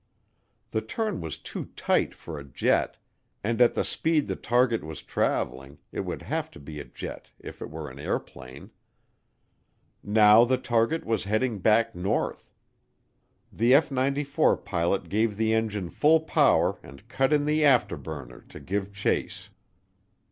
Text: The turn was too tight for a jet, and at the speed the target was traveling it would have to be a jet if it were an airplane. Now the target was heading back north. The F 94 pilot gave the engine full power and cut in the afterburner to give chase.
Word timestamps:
The 0.71 0.81
turn 0.81 1.21
was 1.21 1.37
too 1.37 1.65
tight 1.75 2.15
for 2.15 2.39
a 2.39 2.43
jet, 2.43 2.97
and 3.43 3.61
at 3.61 3.75
the 3.75 3.83
speed 3.83 4.27
the 4.27 4.35
target 4.35 4.83
was 4.83 5.03
traveling 5.03 5.77
it 5.91 5.99
would 5.99 6.23
have 6.23 6.49
to 6.49 6.59
be 6.59 6.79
a 6.79 6.85
jet 6.85 7.31
if 7.39 7.61
it 7.61 7.69
were 7.69 7.87
an 7.87 7.99
airplane. 7.99 8.71
Now 10.01 10.43
the 10.43 10.57
target 10.57 11.05
was 11.05 11.25
heading 11.25 11.59
back 11.59 11.93
north. 11.93 12.51
The 13.53 13.75
F 13.75 13.91
94 13.91 14.57
pilot 14.57 15.07
gave 15.07 15.37
the 15.37 15.53
engine 15.53 15.91
full 15.91 16.21
power 16.21 16.79
and 16.81 17.07
cut 17.07 17.31
in 17.31 17.45
the 17.45 17.59
afterburner 17.63 18.41
to 18.49 18.59
give 18.59 18.91
chase. 18.91 19.51